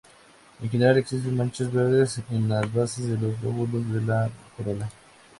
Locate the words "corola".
4.57-4.89